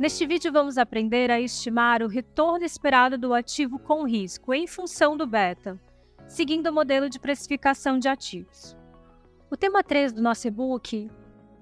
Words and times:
Neste 0.00 0.26
vídeo 0.26 0.50
vamos 0.50 0.78
aprender 0.78 1.30
a 1.30 1.38
estimar 1.38 2.02
o 2.02 2.08
retorno 2.08 2.64
esperado 2.64 3.18
do 3.18 3.34
ativo 3.34 3.78
com 3.78 4.08
risco 4.08 4.54
em 4.54 4.66
função 4.66 5.14
do 5.14 5.26
beta, 5.26 5.78
seguindo 6.26 6.68
o 6.68 6.72
modelo 6.72 7.10
de 7.10 7.20
precificação 7.20 7.98
de 7.98 8.08
ativos. 8.08 8.74
O 9.50 9.58
tema 9.58 9.84
3 9.84 10.14
do 10.14 10.22
nosso 10.22 10.48
e-book 10.48 11.10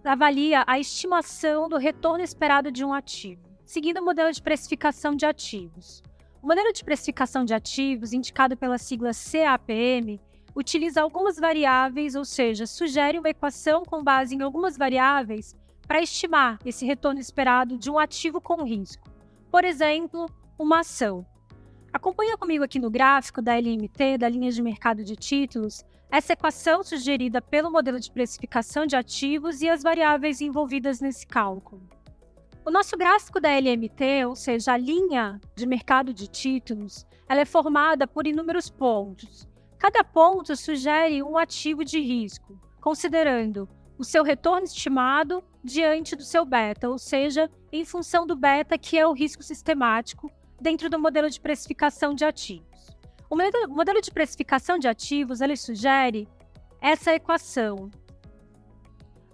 avalia 0.05 0.63
a 0.69 0.79
estimação 0.79 1.69
do 1.69 1.79
retorno 1.79 2.23
esperado 2.23 2.71
de 2.71 2.85
um 2.85 2.95
ativo, 2.95 3.43
seguindo 3.67 3.99
o 3.99 4.05
modelo 4.05 4.31
de 4.31 4.41
precificação 4.41 5.17
de 5.17 5.27
ativos. 5.27 6.01
O 6.41 6.47
modelo 6.47 6.73
de 6.73 6.85
precificação 6.85 7.45
de 7.45 7.55
ativos, 7.55 8.13
indicado 8.13 8.57
pela 8.57 8.79
sigla 8.79 9.11
CAPM, 9.11 10.21
utiliza 10.55 11.03
algumas 11.03 11.41
variáveis, 11.41 12.15
ou 12.15 12.25
seja, 12.25 12.69
sugere 12.69 13.19
uma 13.19 13.31
equação 13.31 13.83
com 13.83 14.01
base 14.01 14.37
em 14.37 14.43
algumas 14.43 14.79
variáveis 14.79 15.57
para 15.89 16.03
estimar 16.03 16.59
esse 16.67 16.85
retorno 16.85 17.19
esperado 17.19 17.79
de 17.79 17.91
um 17.91 17.99
ativo 17.99 18.43
com 18.43 18.63
risco. 18.63 19.09
Por 19.51 19.65
exemplo, 19.65 20.27
uma 20.59 20.81
ação. 20.81 21.27
Acompanha 21.91 22.37
comigo 22.37 22.63
aqui 22.63 22.79
no 22.79 22.91
gráfico 22.91 23.41
da 23.41 23.55
LMT, 23.55 24.19
da 24.19 24.29
linha 24.29 24.53
de 24.53 24.61
mercado 24.61 25.03
de 25.03 25.17
títulos, 25.17 25.83
essa 26.11 26.35
equação 26.35 26.83
sugerida 26.83 27.41
pelo 27.41 27.71
modelo 27.71 27.99
de 27.99 28.13
precificação 28.13 28.85
de 28.85 28.97
ativos 28.97 29.63
e 29.63 29.69
as 29.69 29.83
variáveis 29.83 30.43
envolvidas 30.43 31.01
nesse 31.01 31.27
cálculo. 31.27 31.83
O 32.67 32.71
nosso 32.71 32.95
gráfico 32.95 33.41
da 33.41 33.49
LMT, 33.49 34.27
ou 34.27 34.37
seja, 34.37 34.75
a 34.75 34.77
linha 34.77 35.41
de 35.57 35.67
mercado 35.67 36.13
de 36.13 36.29
títulos, 36.29 37.07
ela 37.27 37.41
é 37.41 37.47
formada 37.47 38.07
por 38.07 38.27
inúmeros 38.27 38.69
pontos. 38.69 39.49
Cada 39.79 40.05
ponto 40.05 40.55
sugere 40.55 41.23
um 41.23 41.39
ativo 41.39 41.83
de 41.83 41.99
risco, 41.99 42.61
considerando 42.79 43.67
o 43.99 44.05
seu 44.05 44.23
retorno 44.23 44.65
estimado 44.65 45.43
diante 45.63 46.15
do 46.15 46.23
seu 46.23 46.45
beta, 46.45 46.89
ou 46.89 46.99
seja, 46.99 47.51
em 47.73 47.85
função 47.85 48.27
do 48.27 48.37
beta, 48.37 48.79
que 48.79 48.97
é 48.97 49.07
o 49.07 49.13
risco 49.13 49.43
sistemático 49.43 50.31
dentro 50.61 50.89
do 50.89 50.99
modelo 50.99 51.29
de 51.29 51.41
precificação 51.41 52.15
de 52.15 52.25
ativos. 52.25 52.97
O 53.29 53.37
modelo 53.37 54.01
de 54.01 54.11
precificação 54.11 54.79
de 54.79 54.89
ativos 54.89 55.41
ele 55.41 55.57
sugere 55.57 56.29
essa 56.81 57.13
equação. 57.15 57.91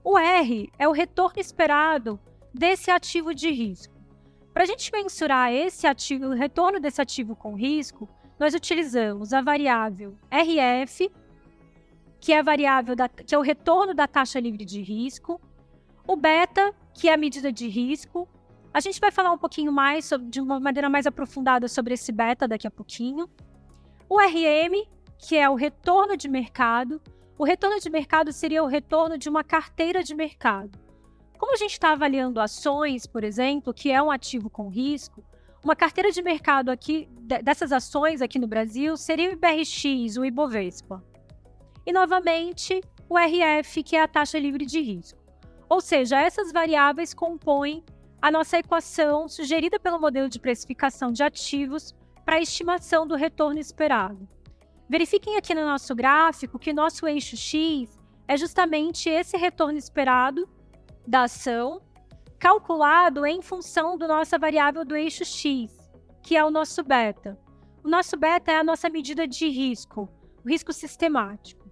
O 0.03 0.19
R 0.19 0.70
é 0.79 0.89
o 0.89 0.92
retorno 0.92 1.41
esperado 1.41 2.19
desse 2.53 2.91
ativo 2.91 3.35
de 3.35 3.51
risco. 3.51 3.95
Para 4.53 4.65
a 4.65 4.67
gente 4.67 4.91
mensurar 4.92 5.53
esse 5.53 5.87
ativo, 5.87 6.27
o 6.27 6.35
retorno 6.35 6.81
desse 6.81 7.01
ativo 7.01 7.37
com 7.37 7.55
risco, 7.55 8.09
nós 8.39 8.55
utilizamos 8.55 9.33
a 9.33 9.41
variável 9.41 10.17
RF, 10.31 11.11
que 12.25 12.33
é 12.33 12.39
a 12.39 12.42
variável 12.42 12.97
da, 12.97 13.06
que 13.06 13.34
é 13.34 13.39
o 13.39 13.42
retorno 13.42 13.92
da 13.92 14.08
taxa 14.08 14.41
livre 14.41 14.64
de 14.64 14.80
risco, 14.80 15.39
o 16.08 16.17
beta, 16.17 16.75
que 16.94 17.06
é 17.06 17.12
a 17.12 17.19
medida 17.19 17.53
de 17.53 17.69
risco. 17.69 18.27
A 18.72 18.80
gente 18.80 18.98
vai 18.98 19.11
falar 19.11 19.30
um 19.30 19.36
pouquinho 19.36 19.70
mais, 19.70 20.06
sobre, 20.06 20.28
de 20.30 20.41
uma 20.41 20.58
maneira 20.58 20.89
mais 20.89 21.06
aprofundada, 21.06 21.69
sobre 21.69 21.92
esse 21.92 22.11
beta 22.11 22.48
daqui 22.48 22.67
a 22.67 22.70
pouquinho. 22.70 23.28
O 24.08 24.19
RM, 24.19 24.89
que 25.19 25.36
é 25.36 25.50
o 25.50 25.55
retorno 25.55 26.17
de 26.17 26.27
mercado. 26.27 26.98
O 27.36 27.45
retorno 27.45 27.78
de 27.78 27.91
mercado 27.91 28.33
seria 28.33 28.64
o 28.64 28.67
retorno 28.67 29.19
de 29.19 29.28
uma 29.28 29.45
carteira 29.45 30.02
de 30.02 30.14
mercado. 30.14 30.78
Como 31.39 31.52
a 31.52 31.56
gente 31.56 31.72
está 31.72 31.92
avaliando 31.92 32.41
ações, 32.41 33.06
por 33.06 33.22
exemplo, 33.22 33.75
que 33.75 33.91
é 33.91 34.02
um 34.02 34.11
ativo 34.11 34.48
com 34.48 34.70
risco, 34.70 35.22
uma 35.62 35.77
carteira 35.77 36.11
de 36.11 36.22
mercado 36.22 36.70
aqui 36.70 37.06
dessas 37.42 37.70
ações 37.70 38.22
aqui 38.22 38.39
no 38.39 38.47
Brasil 38.47 38.97
seria 38.97 39.28
o 39.28 39.33
IBRX, 39.34 40.17
o 40.17 40.25
Ibovespa. 40.25 41.05
E 41.86 41.92
novamente, 41.92 42.80
o 43.08 43.18
RF, 43.18 43.83
que 43.83 43.96
é 43.96 44.02
a 44.02 44.08
taxa 44.08 44.39
livre 44.39 44.64
de 44.64 44.80
risco. 44.80 45.22
Ou 45.68 45.80
seja, 45.80 46.20
essas 46.20 46.52
variáveis 46.52 47.12
compõem 47.12 47.84
a 48.20 48.30
nossa 48.30 48.58
equação 48.58 49.28
sugerida 49.28 49.78
pelo 49.78 50.00
modelo 50.00 50.28
de 50.28 50.40
precificação 50.40 51.12
de 51.12 51.23
ativos 51.23 51.94
para 52.24 52.36
a 52.36 52.40
estimação 52.40 53.06
do 53.06 53.14
retorno 53.14 53.58
esperado. 53.58 54.27
Verifiquem 54.89 55.36
aqui 55.36 55.55
no 55.55 55.64
nosso 55.64 55.94
gráfico 55.94 56.58
que 56.58 56.73
nosso 56.73 57.06
eixo 57.06 57.36
X 57.36 57.98
é 58.27 58.36
justamente 58.36 59.08
esse 59.08 59.36
retorno 59.36 59.78
esperado 59.78 60.48
da 61.06 61.24
ação, 61.24 61.83
calculado 62.39 63.27
em 63.27 63.42
função 63.42 63.96
da 63.98 64.08
nossa 64.08 64.39
variável 64.39 64.84
do 64.84 64.96
eixo 64.96 65.24
X, 65.24 65.77
que 66.23 66.36
é 66.36 66.44
o 66.44 66.50
nosso 66.50 66.83
beta. 66.83 67.39
O 67.83 67.89
nosso 67.89 68.17
beta 68.17 68.52
é 68.52 68.56
a 68.56 68.64
nossa 68.64 68.89
medida 68.89 69.27
de 69.27 69.48
risco, 69.48 70.08
o 70.42 70.48
risco 70.48 70.73
sistemático. 70.73 71.64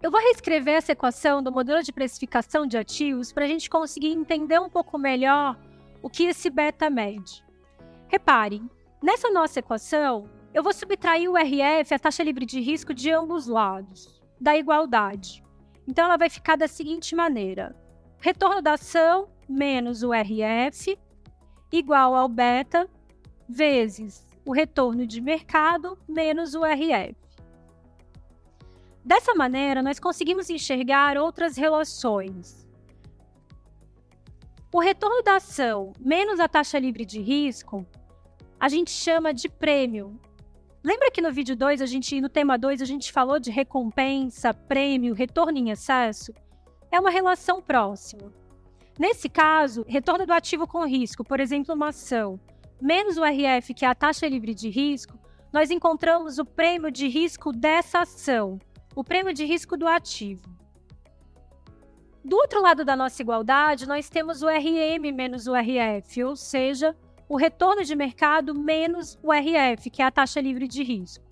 Eu 0.00 0.12
vou 0.12 0.20
reescrever 0.20 0.74
essa 0.74 0.92
equação 0.92 1.42
do 1.42 1.50
modelo 1.50 1.82
de 1.82 1.92
precificação 1.92 2.66
de 2.66 2.78
ativos 2.78 3.32
para 3.32 3.44
a 3.44 3.48
gente 3.48 3.68
conseguir 3.68 4.12
entender 4.12 4.60
um 4.60 4.70
pouco 4.70 4.96
melhor 4.96 5.58
o 6.00 6.08
que 6.08 6.24
esse 6.24 6.48
beta 6.48 6.88
mede. 6.88 7.44
Reparem, 8.06 8.70
nessa 9.02 9.28
nossa 9.28 9.58
equação, 9.58 10.30
eu 10.54 10.62
vou 10.62 10.72
subtrair 10.72 11.28
o 11.28 11.36
RF, 11.36 11.92
a 11.92 11.98
taxa 11.98 12.22
livre 12.22 12.46
de 12.46 12.60
risco, 12.60 12.94
de 12.94 13.10
ambos 13.10 13.48
lados, 13.48 14.22
da 14.40 14.56
igualdade. 14.56 15.42
Então, 15.86 16.04
ela 16.04 16.16
vai 16.16 16.30
ficar 16.30 16.56
da 16.56 16.68
seguinte 16.68 17.16
maneira: 17.16 17.74
retorno 18.18 18.62
da 18.62 18.74
ação 18.74 19.28
menos 19.48 20.04
o 20.04 20.12
RF 20.12 20.96
igual 21.72 22.14
ao 22.14 22.28
beta 22.28 22.88
vezes 23.48 24.26
o 24.46 24.52
retorno 24.52 25.06
de 25.06 25.20
mercado 25.20 25.98
menos 26.08 26.54
o 26.54 26.64
RF. 26.64 27.27
Dessa 29.08 29.34
maneira, 29.34 29.82
nós 29.82 29.98
conseguimos 29.98 30.50
enxergar 30.50 31.16
outras 31.16 31.56
relações. 31.56 32.68
O 34.70 34.80
retorno 34.80 35.22
da 35.22 35.36
ação 35.36 35.94
menos 35.98 36.38
a 36.38 36.46
taxa 36.46 36.78
livre 36.78 37.06
de 37.06 37.18
risco, 37.18 37.86
a 38.60 38.68
gente 38.68 38.90
chama 38.90 39.32
de 39.32 39.48
prêmio. 39.48 40.20
Lembra 40.84 41.10
que 41.10 41.22
no 41.22 41.32
vídeo 41.32 41.56
2, 41.56 41.80
a 41.80 41.86
gente, 41.86 42.20
no 42.20 42.28
tema 42.28 42.58
2, 42.58 42.82
a 42.82 42.84
gente 42.84 43.10
falou 43.10 43.40
de 43.40 43.50
recompensa, 43.50 44.52
prêmio, 44.52 45.14
retorno 45.14 45.56
em 45.56 45.70
excesso? 45.70 46.30
É 46.92 47.00
uma 47.00 47.08
relação 47.08 47.62
próxima. 47.62 48.30
Nesse 48.98 49.30
caso, 49.30 49.86
retorno 49.88 50.26
do 50.26 50.34
ativo 50.34 50.66
com 50.66 50.84
risco, 50.84 51.24
por 51.24 51.40
exemplo, 51.40 51.74
uma 51.74 51.88
ação, 51.88 52.38
menos 52.78 53.16
o 53.16 53.24
RF, 53.24 53.72
que 53.72 53.86
é 53.86 53.88
a 53.88 53.94
taxa 53.94 54.28
livre 54.28 54.52
de 54.52 54.68
risco, 54.68 55.18
nós 55.50 55.70
encontramos 55.70 56.38
o 56.38 56.44
prêmio 56.44 56.90
de 56.90 57.08
risco 57.08 57.52
dessa 57.52 58.00
ação, 58.00 58.58
o 58.98 59.04
prêmio 59.04 59.32
de 59.32 59.44
risco 59.44 59.76
do 59.76 59.86
ativo. 59.86 60.42
Do 62.24 62.34
outro 62.34 62.60
lado 62.60 62.84
da 62.84 62.96
nossa 62.96 63.22
igualdade, 63.22 63.86
nós 63.86 64.10
temos 64.10 64.42
o 64.42 64.48
RM 64.48 65.12
menos 65.14 65.46
o 65.46 65.54
RF, 65.54 66.24
ou 66.24 66.34
seja, 66.34 66.96
o 67.28 67.36
retorno 67.36 67.84
de 67.84 67.94
mercado 67.94 68.58
menos 68.58 69.16
o 69.22 69.32
RF, 69.32 69.88
que 69.88 70.02
é 70.02 70.04
a 70.04 70.10
taxa 70.10 70.40
livre 70.40 70.66
de 70.66 70.82
risco. 70.82 71.24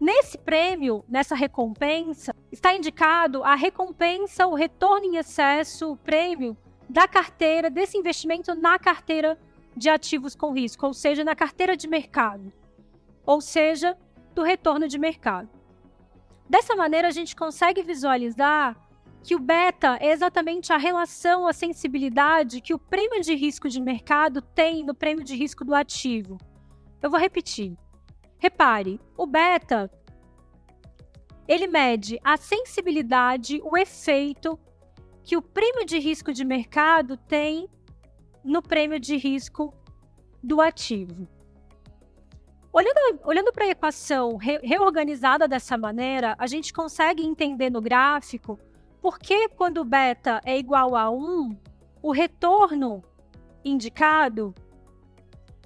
Nesse 0.00 0.36
prêmio, 0.36 1.04
nessa 1.08 1.36
recompensa, 1.36 2.34
está 2.50 2.74
indicado 2.74 3.44
a 3.44 3.54
recompensa, 3.54 4.48
o 4.48 4.56
retorno 4.56 5.06
em 5.06 5.18
excesso, 5.18 5.92
o 5.92 5.96
prêmio 5.96 6.56
da 6.88 7.06
carteira, 7.06 7.70
desse 7.70 7.96
investimento 7.96 8.56
na 8.56 8.76
carteira 8.76 9.38
de 9.76 9.88
ativos 9.88 10.34
com 10.34 10.52
risco, 10.52 10.84
ou 10.84 10.92
seja, 10.92 11.22
na 11.22 11.36
carteira 11.36 11.76
de 11.76 11.86
mercado, 11.86 12.52
ou 13.24 13.40
seja, 13.40 13.96
do 14.34 14.42
retorno 14.42 14.88
de 14.88 14.98
mercado. 14.98 15.57
Dessa 16.48 16.74
maneira, 16.74 17.08
a 17.08 17.10
gente 17.12 17.36
consegue 17.36 17.82
visualizar 17.82 18.76
que 19.22 19.34
o 19.34 19.38
beta 19.38 19.98
é 20.00 20.10
exatamente 20.10 20.72
a 20.72 20.78
relação, 20.78 21.46
a 21.46 21.52
sensibilidade 21.52 22.60
que 22.60 22.72
o 22.72 22.78
prêmio 22.78 23.20
de 23.20 23.34
risco 23.34 23.68
de 23.68 23.80
mercado 23.80 24.40
tem 24.40 24.84
no 24.84 24.94
prêmio 24.94 25.24
de 25.24 25.36
risco 25.36 25.64
do 25.64 25.74
ativo. 25.74 26.38
Eu 27.02 27.10
vou 27.10 27.20
repetir. 27.20 27.76
Repare, 28.38 29.00
o 29.16 29.26
beta 29.26 29.90
ele 31.46 31.66
mede 31.66 32.18
a 32.22 32.36
sensibilidade, 32.36 33.60
o 33.64 33.76
efeito 33.76 34.58
que 35.24 35.36
o 35.36 35.42
prêmio 35.42 35.84
de 35.84 35.98
risco 35.98 36.32
de 36.32 36.44
mercado 36.44 37.16
tem 37.16 37.68
no 38.44 38.62
prêmio 38.62 39.00
de 39.00 39.16
risco 39.16 39.74
do 40.42 40.60
ativo. 40.60 41.26
Olhando, 42.72 43.20
olhando 43.24 43.52
para 43.52 43.64
a 43.64 43.68
equação 43.68 44.36
re, 44.36 44.58
reorganizada 44.62 45.48
dessa 45.48 45.76
maneira, 45.78 46.34
a 46.38 46.46
gente 46.46 46.72
consegue 46.72 47.24
entender 47.24 47.70
no 47.70 47.80
gráfico 47.80 48.58
por 49.00 49.18
que 49.18 49.48
quando 49.48 49.84
beta 49.84 50.40
é 50.44 50.58
igual 50.58 50.94
a 50.94 51.10
1, 51.10 51.56
o 52.02 52.12
retorno 52.12 53.02
indicado 53.64 54.54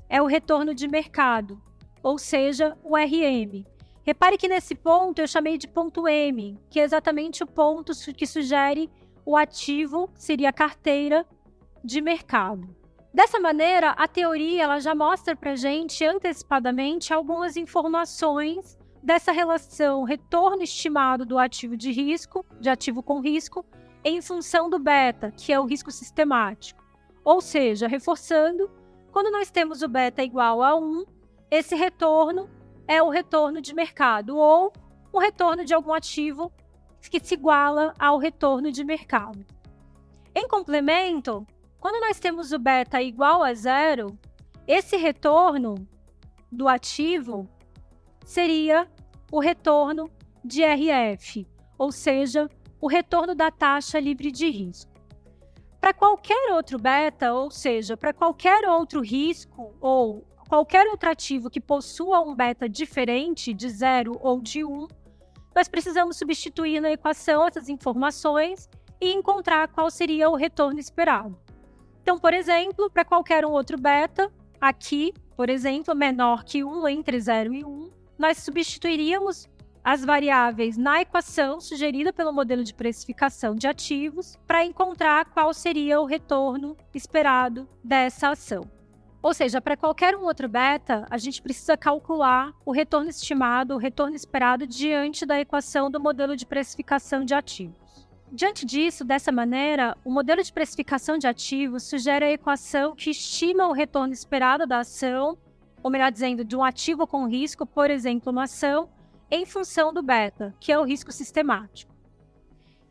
é 0.08 0.22
o 0.22 0.26
retorno 0.26 0.74
de 0.74 0.86
mercado, 0.86 1.60
ou 2.02 2.18
seja, 2.18 2.76
o 2.84 2.96
RM. 2.96 3.64
Repare 4.04 4.36
que 4.36 4.48
nesse 4.48 4.74
ponto 4.74 5.20
eu 5.20 5.26
chamei 5.26 5.56
de 5.56 5.66
ponto 5.66 6.08
M, 6.08 6.58
que 6.68 6.78
é 6.78 6.82
exatamente 6.82 7.42
o 7.42 7.46
ponto 7.46 7.92
que 8.14 8.26
sugere 8.26 8.90
o 9.24 9.36
ativo, 9.36 10.10
seria 10.14 10.50
a 10.50 10.52
carteira 10.52 11.26
de 11.82 12.00
mercado. 12.00 12.81
Dessa 13.12 13.38
maneira, 13.38 13.90
a 13.90 14.08
teoria 14.08 14.62
ela 14.62 14.80
já 14.80 14.94
mostra 14.94 15.36
para 15.36 15.54
gente 15.54 16.02
antecipadamente 16.02 17.12
algumas 17.12 17.58
informações 17.58 18.78
dessa 19.02 19.32
relação 19.32 20.04
retorno 20.04 20.62
estimado 20.62 21.26
do 21.26 21.38
ativo 21.38 21.76
de 21.76 21.92
risco, 21.92 22.46
de 22.58 22.70
ativo 22.70 23.02
com 23.02 23.20
risco, 23.20 23.66
em 24.02 24.22
função 24.22 24.70
do 24.70 24.78
beta, 24.78 25.30
que 25.30 25.52
é 25.52 25.60
o 25.60 25.66
risco 25.66 25.90
sistemático. 25.90 26.82
Ou 27.22 27.42
seja, 27.42 27.86
reforçando, 27.86 28.70
quando 29.12 29.30
nós 29.30 29.50
temos 29.50 29.82
o 29.82 29.88
beta 29.88 30.22
igual 30.22 30.62
a 30.62 30.74
1, 30.74 31.04
esse 31.50 31.74
retorno 31.74 32.48
é 32.88 33.02
o 33.02 33.10
retorno 33.10 33.60
de 33.60 33.74
mercado 33.74 34.38
ou 34.38 34.72
o 35.12 35.18
retorno 35.18 35.66
de 35.66 35.74
algum 35.74 35.92
ativo 35.92 36.50
que 37.10 37.20
se 37.22 37.34
iguala 37.34 37.92
ao 37.98 38.16
retorno 38.16 38.72
de 38.72 38.82
mercado. 38.82 39.44
Em 40.34 40.48
complemento, 40.48 41.46
quando 41.82 42.00
nós 42.00 42.20
temos 42.20 42.52
o 42.52 42.60
beta 42.60 43.02
igual 43.02 43.42
a 43.42 43.52
zero, 43.52 44.16
esse 44.68 44.96
retorno 44.96 45.74
do 46.50 46.68
ativo 46.68 47.50
seria 48.24 48.88
o 49.32 49.40
retorno 49.40 50.08
de 50.44 50.62
RF, 50.62 51.44
ou 51.76 51.90
seja, 51.90 52.48
o 52.80 52.86
retorno 52.86 53.34
da 53.34 53.50
taxa 53.50 53.98
livre 53.98 54.30
de 54.30 54.48
risco. 54.48 54.92
Para 55.80 55.92
qualquer 55.92 56.52
outro 56.52 56.78
beta, 56.78 57.34
ou 57.34 57.50
seja, 57.50 57.96
para 57.96 58.12
qualquer 58.12 58.64
outro 58.68 59.00
risco 59.00 59.74
ou 59.80 60.24
qualquer 60.48 60.86
outro 60.86 61.10
ativo 61.10 61.50
que 61.50 61.60
possua 61.60 62.20
um 62.20 62.32
beta 62.32 62.68
diferente 62.68 63.52
de 63.52 63.68
zero 63.68 64.16
ou 64.20 64.40
de 64.40 64.64
1, 64.64 64.72
um, 64.72 64.86
nós 65.52 65.66
precisamos 65.66 66.16
substituir 66.16 66.80
na 66.80 66.92
equação 66.92 67.44
essas 67.44 67.68
informações 67.68 68.70
e 69.00 69.12
encontrar 69.12 69.66
qual 69.66 69.90
seria 69.90 70.30
o 70.30 70.36
retorno 70.36 70.78
esperado. 70.78 71.36
Então, 72.02 72.18
por 72.18 72.34
exemplo, 72.34 72.90
para 72.90 73.04
qualquer 73.04 73.46
um 73.46 73.52
outro 73.52 73.80
beta, 73.80 74.30
aqui, 74.60 75.14
por 75.36 75.48
exemplo, 75.48 75.94
menor 75.94 76.44
que 76.44 76.64
1 76.64 76.88
entre 76.88 77.18
0 77.20 77.54
e 77.54 77.64
1, 77.64 77.90
nós 78.18 78.38
substituiríamos 78.38 79.48
as 79.84 80.04
variáveis 80.04 80.76
na 80.76 81.00
equação 81.00 81.60
sugerida 81.60 82.12
pelo 82.12 82.32
modelo 82.32 82.62
de 82.62 82.74
precificação 82.74 83.54
de 83.54 83.66
ativos 83.66 84.36
para 84.46 84.64
encontrar 84.64 85.26
qual 85.26 85.52
seria 85.54 86.00
o 86.00 86.04
retorno 86.04 86.76
esperado 86.94 87.68
dessa 87.82 88.30
ação. 88.30 88.62
Ou 89.20 89.32
seja, 89.32 89.60
para 89.60 89.76
qualquer 89.76 90.16
um 90.16 90.24
outro 90.24 90.48
beta, 90.48 91.06
a 91.08 91.16
gente 91.16 91.40
precisa 91.40 91.76
calcular 91.76 92.52
o 92.66 92.72
retorno 92.72 93.08
estimado, 93.08 93.74
o 93.74 93.78
retorno 93.78 94.16
esperado 94.16 94.66
diante 94.66 95.24
da 95.24 95.40
equação 95.40 95.88
do 95.88 96.00
modelo 96.00 96.36
de 96.36 96.44
precificação 96.44 97.24
de 97.24 97.32
ativos. 97.32 97.81
Diante 98.34 98.64
disso, 98.64 99.04
dessa 99.04 99.30
maneira, 99.30 99.94
o 100.02 100.10
modelo 100.10 100.42
de 100.42 100.50
precificação 100.50 101.18
de 101.18 101.26
ativos 101.26 101.82
sugere 101.82 102.24
a 102.24 102.32
equação 102.32 102.96
que 102.96 103.10
estima 103.10 103.68
o 103.68 103.72
retorno 103.72 104.14
esperado 104.14 104.66
da 104.66 104.78
ação, 104.78 105.36
ou 105.82 105.90
melhor 105.90 106.10
dizendo, 106.10 106.42
de 106.42 106.56
um 106.56 106.64
ativo 106.64 107.06
com 107.06 107.28
risco, 107.28 107.66
por 107.66 107.90
exemplo, 107.90 108.32
uma 108.32 108.44
ação, 108.44 108.88
em 109.30 109.44
função 109.44 109.92
do 109.92 110.02
beta, 110.02 110.54
que 110.58 110.72
é 110.72 110.78
o 110.78 110.82
risco 110.82 111.12
sistemático. 111.12 111.92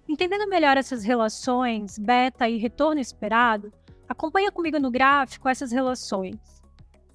Entendendo 0.08 0.48
melhor 0.48 0.78
essas 0.78 1.04
relações, 1.04 1.98
beta 1.98 2.48
e 2.48 2.58
retorno 2.58 3.02
esperado, 3.02 3.74
acompanha 4.08 4.52
comigo 4.52 4.78
no 4.78 4.92
gráfico 4.92 5.50
essas 5.50 5.72
relações. 5.72 6.38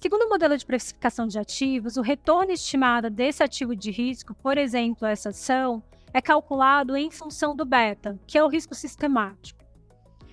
Segundo 0.01 0.23
o 0.23 0.29
modelo 0.29 0.57
de 0.57 0.65
precificação 0.65 1.27
de 1.27 1.39
ativos, 1.39 1.95
o 1.95 2.01
retorno 2.01 2.51
estimado 2.51 3.09
desse 3.09 3.41
ativo 3.41 3.73
de 3.73 3.89
risco, 3.89 4.33
por 4.33 4.57
exemplo, 4.57 5.07
essa 5.07 5.29
ação, 5.29 5.81
é 6.13 6.21
calculado 6.21 6.95
em 6.95 7.11
função 7.11 7.55
do 7.55 7.65
beta, 7.65 8.19
que 8.25 8.37
é 8.37 8.43
o 8.43 8.47
risco 8.47 8.73
sistemático. 8.73 9.63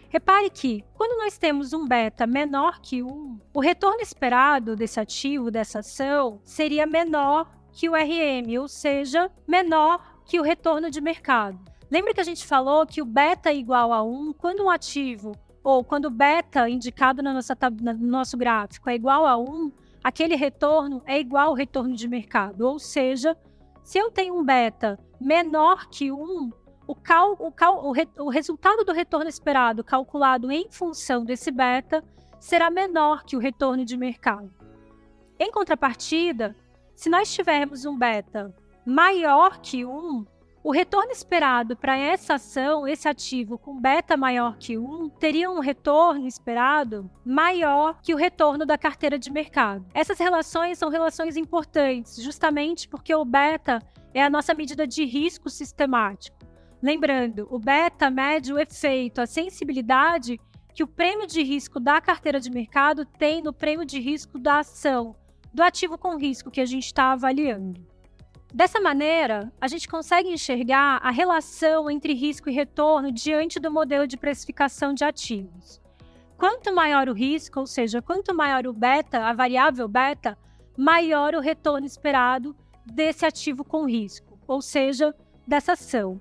Repare 0.09 0.49
que, 0.49 0.85
quando 0.95 1.19
nós 1.19 1.37
temos 1.37 1.73
um 1.73 1.89
beta 1.89 2.27
menor 2.27 2.81
que 2.81 3.03
1, 3.03 3.39
o 3.53 3.61
retorno 3.61 4.01
esperado 4.01 4.77
desse 4.77 5.01
ativo, 5.01 5.51
dessa 5.51 5.81
ação, 5.81 6.41
seria 6.45 6.87
menor 6.87 7.51
que 7.73 7.89
o 7.89 7.95
RM, 7.95 8.61
ou 8.61 8.69
seja, 8.69 9.29
menor 9.47 10.23
que 10.25 10.39
o 10.39 10.43
retorno 10.43 10.89
de 10.89 11.01
mercado. 11.01 11.59
Lembra 11.91 12.15
que 12.15 12.21
a 12.21 12.25
gente 12.25 12.47
falou 12.47 12.87
que 12.87 13.03
o 13.03 13.05
beta 13.05 13.51
é 13.51 13.57
igual 13.57 13.93
a 13.93 14.03
1 14.03 14.35
quando 14.35 14.65
um 14.65 14.71
ativo, 14.71 15.33
ou 15.65 15.83
quando 15.83 16.07
o 16.07 16.11
beta 16.11 16.69
indicado 16.69 17.23
no 17.23 17.33
nosso 17.99 18.37
gráfico 18.37 18.89
é 18.89 18.95
igual 18.95 19.27
a 19.27 19.37
1, 19.37 19.73
aquele 20.03 20.37
retorno 20.37 21.03
é 21.07 21.19
igual 21.19 21.49
ao 21.49 21.55
retorno 21.55 21.97
de 21.97 22.07
mercado. 22.07 22.69
Ou 22.69 22.79
seja, 22.79 23.37
se 23.85 23.99
eu 23.99 24.11
tenho 24.11 24.37
um 24.37 24.43
beta 24.43 24.99
menor 25.21 25.89
que 25.89 26.11
1, 26.11 26.51
o, 26.87 26.95
cal, 26.95 27.37
o, 27.39 27.53
cal, 27.53 27.85
o, 27.85 27.93
re, 27.93 28.09
o 28.19 28.31
resultado 28.31 28.83
do 28.83 28.93
retorno 28.93 29.29
esperado 29.29 29.85
calculado 29.85 30.51
em 30.51 30.71
função 30.71 31.23
desse 31.23 31.51
beta 31.51 32.03
será 32.41 32.71
menor 32.71 33.25
que 33.25 33.37
o 33.37 33.39
retorno 33.39 33.85
de 33.85 33.97
mercado. 33.97 34.51
Em 35.39 35.51
contrapartida, 35.51 36.57
se 36.95 37.11
nós 37.11 37.33
tivermos 37.33 37.85
um 37.85 37.97
beta 37.97 38.55
maior 38.87 39.61
que 39.61 39.85
1, 39.85 40.25
o 40.65 40.73
retorno 40.73 41.13
esperado 41.13 41.77
para 41.77 41.95
essa 41.95 42.37
ação, 42.37 42.89
esse 42.89 43.07
ativo 43.07 43.59
com 43.59 43.79
beta 43.79 44.17
maior 44.17 44.57
que 44.57 44.79
1, 44.79 45.11
teria 45.21 45.51
um 45.51 45.61
retorno 45.61 46.27
esperado 46.27 47.11
maior 47.23 48.01
que 48.01 48.15
o 48.15 48.17
retorno 48.17 48.65
da 48.65 48.79
carteira 48.79 49.19
de 49.19 49.31
mercado. 49.31 49.85
Essas 49.93 50.19
relações 50.19 50.79
são 50.79 50.89
relações 50.89 51.37
importantes, 51.37 52.17
justamente 52.17 52.89
porque 52.89 53.15
o 53.15 53.27
beta 53.27 53.79
é 54.15 54.25
a 54.25 54.31
nossa 54.31 54.55
medida 54.55 54.87
de 54.87 55.05
risco 55.05 55.51
sistemático. 55.51 56.39
Lembrando, 56.83 57.47
o 57.51 57.59
beta 57.59 58.11
mede 58.11 58.51
o 58.51 58.59
efeito, 58.59 59.21
a 59.21 59.27
sensibilidade 59.27 60.41
que 60.73 60.83
o 60.83 60.89
prêmio 60.89 61.27
de 61.27 61.43
risco 61.43 61.79
da 61.79 62.01
carteira 62.01 62.41
de 62.41 62.51
mercado 62.51 63.05
tem 63.05 63.43
no 63.43 63.53
prêmio 63.53 63.85
de 63.85 64.01
risco 64.01 64.39
da 64.39 64.61
ação, 64.61 65.15
do 65.53 65.63
ativo 65.63 65.99
com 65.99 66.17
risco 66.17 66.51
que 66.51 66.63
a 66.63 66.67
gente 66.67 66.87
está 66.87 67.13
avaliando. 67.13 67.94
Dessa 68.55 68.81
maneira, 68.81 69.53
a 69.61 69.67
gente 69.67 69.89
consegue 69.89 70.29
enxergar 70.29 71.01
a 71.03 71.11
relação 71.11 71.91
entre 71.91 72.15
risco 72.15 72.49
e 72.49 72.53
retorno 72.53 73.11
diante 73.11 73.59
do 73.59 73.69
modelo 73.69 74.07
de 74.07 74.17
precificação 74.17 74.95
de 74.95 75.03
ativos. 75.03 75.83
Quanto 76.39 76.73
maior 76.73 77.09
o 77.09 77.13
risco, 77.13 77.59
ou 77.59 77.67
seja, 77.67 78.01
quanto 78.01 78.33
maior 78.33 78.65
o 78.65 78.73
beta, 78.73 79.25
a 79.25 79.33
variável 79.33 79.89
beta, 79.89 80.39
maior 80.79 81.35
o 81.35 81.41
retorno 81.41 81.85
esperado 81.85 82.55
desse 82.87 83.27
ativo 83.27 83.65
com 83.65 83.89
risco, 83.89 84.39
ou 84.47 84.63
seja, 84.63 85.13
dessa 85.45 85.73
ação. 85.73 86.21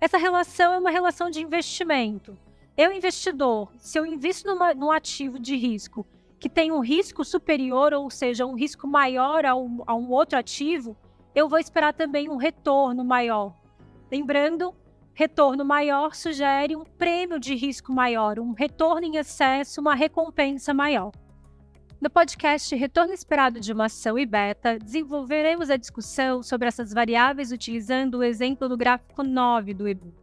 Essa 0.00 0.16
relação 0.16 0.72
é 0.72 0.78
uma 0.78 0.90
relação 0.90 1.28
de 1.28 1.42
investimento. 1.42 2.34
Eu, 2.78 2.92
investidor, 2.92 3.70
se 3.76 3.98
eu 3.98 4.06
invisto 4.06 4.48
numa, 4.48 4.72
num 4.72 4.90
ativo 4.90 5.38
de 5.38 5.54
risco 5.54 6.06
que 6.40 6.48
tem 6.48 6.72
um 6.72 6.80
risco 6.80 7.22
superior, 7.26 7.92
ou 7.92 8.08
seja, 8.08 8.46
um 8.46 8.54
risco 8.54 8.86
maior 8.88 9.44
a 9.44 9.54
um, 9.54 9.82
a 9.86 9.94
um 9.94 10.10
outro 10.10 10.38
ativo, 10.38 10.96
eu 11.34 11.48
vou 11.48 11.58
esperar 11.58 11.92
também 11.92 12.28
um 12.28 12.36
retorno 12.36 13.04
maior. 13.04 13.54
Lembrando, 14.10 14.72
retorno 15.12 15.64
maior 15.64 16.14
sugere 16.14 16.76
um 16.76 16.84
prêmio 16.84 17.40
de 17.40 17.54
risco 17.54 17.92
maior, 17.92 18.38
um 18.38 18.52
retorno 18.52 19.04
em 19.04 19.16
excesso, 19.16 19.80
uma 19.80 19.94
recompensa 19.94 20.72
maior. 20.72 21.10
No 22.00 22.08
podcast 22.08 22.74
Retorno 22.76 23.12
Esperado 23.12 23.58
de 23.58 23.72
uma 23.72 23.86
Ação 23.86 24.18
e 24.18 24.26
Beta, 24.26 24.78
desenvolveremos 24.78 25.70
a 25.70 25.76
discussão 25.76 26.42
sobre 26.42 26.68
essas 26.68 26.92
variáveis 26.92 27.50
utilizando 27.50 28.18
o 28.18 28.22
exemplo 28.22 28.68
do 28.68 28.76
gráfico 28.76 29.22
9 29.22 29.74
do 29.74 29.88
e-book. 29.88 30.14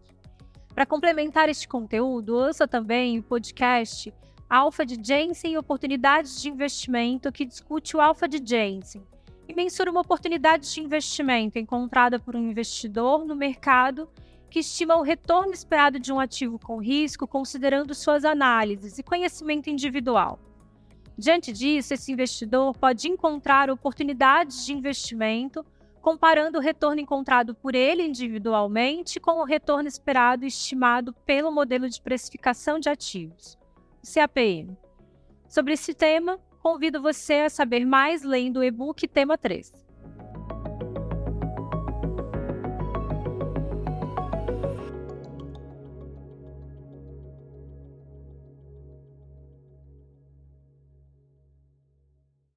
Para 0.73 0.85
complementar 0.85 1.49
este 1.49 1.67
conteúdo, 1.67 2.35
ouça 2.35 2.67
também 2.67 3.19
o 3.19 3.23
podcast 3.23 4.13
Alpha 4.49 4.85
de 4.85 4.97
Jensen 5.03 5.53
e 5.53 5.57
Oportunidades 5.57 6.41
de 6.41 6.49
Investimento, 6.49 7.31
que 7.31 7.45
discute 7.45 7.97
o 7.97 8.01
Alpha 8.01 8.27
de 8.27 8.41
Jensen 8.45 9.03
e 9.51 9.55
mensura 9.55 9.91
uma 9.91 9.99
oportunidade 9.99 10.73
de 10.73 10.79
investimento 10.79 11.59
encontrada 11.59 12.17
por 12.17 12.37
um 12.37 12.49
investidor 12.49 13.25
no 13.25 13.35
mercado 13.35 14.09
que 14.49 14.59
estima 14.59 14.95
o 14.95 15.01
retorno 15.01 15.51
esperado 15.51 15.99
de 15.99 16.11
um 16.11 16.19
ativo 16.19 16.57
com 16.57 16.81
risco, 16.81 17.27
considerando 17.27 17.93
suas 17.93 18.23
análises 18.23 18.97
e 18.97 19.03
conhecimento 19.03 19.69
individual. 19.69 20.39
Diante 21.17 21.51
disso, 21.51 21.93
esse 21.93 22.11
investidor 22.11 22.75
pode 22.77 23.09
encontrar 23.09 23.69
oportunidades 23.69 24.65
de 24.65 24.73
investimento 24.73 25.65
comparando 26.01 26.57
o 26.57 26.61
retorno 26.61 27.01
encontrado 27.01 27.53
por 27.53 27.75
ele 27.75 28.03
individualmente 28.03 29.19
com 29.19 29.39
o 29.39 29.45
retorno 29.45 29.87
esperado 29.87 30.45
estimado 30.45 31.13
pelo 31.25 31.51
modelo 31.51 31.89
de 31.89 32.01
precificação 32.01 32.79
de 32.79 32.89
ativos. 32.89 33.57
CAPM. 34.01 34.77
Sobre 35.47 35.73
esse 35.73 35.93
tema, 35.93 36.39
convido 36.61 37.01
você 37.01 37.33
a 37.41 37.49
saber 37.49 37.85
mais 37.85 38.23
lendo 38.23 38.57
o 38.57 38.63
e-book 38.63 39.07
Tema 39.07 39.37
3. 39.37 39.90